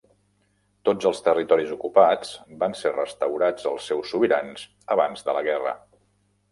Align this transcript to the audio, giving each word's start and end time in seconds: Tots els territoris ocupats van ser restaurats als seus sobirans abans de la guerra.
Tots 0.89 1.07
els 1.09 1.19
territoris 1.27 1.75
ocupats 1.75 2.33
van 2.65 2.73
ser 2.81 2.95
restaurats 2.97 3.69
als 3.75 3.93
seus 3.93 4.13
sobirans 4.15 4.69
abans 4.97 5.29
de 5.31 5.39
la 5.39 5.47
guerra. 5.53 5.79